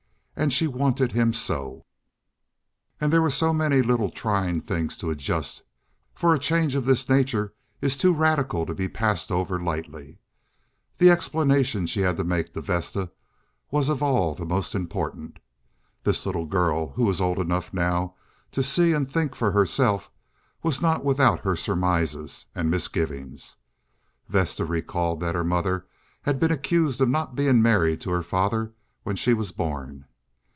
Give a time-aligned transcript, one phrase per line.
[0.33, 1.85] And she wanted him so.
[2.99, 5.61] Again there were so many little trying things to adjust,
[6.15, 10.17] for a change of this nature is too radical to be passed over lightly.
[10.97, 13.11] The explanation she had to make to Vesta
[13.69, 15.37] was of all the most important.
[16.03, 18.15] This little girl, who was old enough now
[18.53, 20.09] to see and think for herself,
[20.63, 23.57] was not without her surmises and misgivings.
[24.27, 25.85] Vesta recalled that her mother
[26.23, 28.73] had been accused of not being married to her father
[29.03, 30.05] when she was born.